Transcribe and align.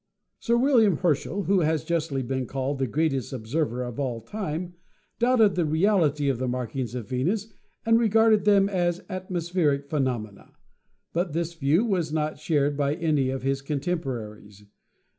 Sir 0.39 0.57
William 0.57 0.97
Herschel, 0.97 1.43
who 1.43 1.59
has 1.59 1.83
justly 1.83 2.23
been 2.23 2.47
called 2.47 2.79
the 2.79 2.87
greatest 2.87 3.31
observer 3.31 3.83
of 3.83 3.99
all 3.99 4.19
time, 4.19 4.73
doubted 5.19 5.53
the 5.53 5.63
reality 5.63 6.27
of 6.27 6.39
the 6.39 6.47
markings 6.47 6.95
of 6.95 7.07
Venus 7.07 7.53
and 7.85 7.99
regarded 7.99 8.43
them 8.43 8.67
as 8.67 9.03
at 9.09 9.29
mospheric 9.29 9.91
phenomena, 9.91 10.53
but 11.13 11.33
this 11.33 11.53
view 11.53 11.85
was 11.85 12.11
not 12.11 12.39
shared 12.39 12.75
by 12.75 12.95
any 12.95 13.29
of 13.29 13.43
his 13.43 13.61
contemporaries. 13.61 14.63